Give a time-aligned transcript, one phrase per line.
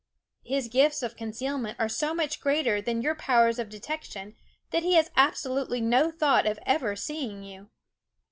[0.43, 4.33] His gifts of concealment are so much greater than your powers of detection
[4.71, 7.69] that he has absolutely no thought of ever see ing you.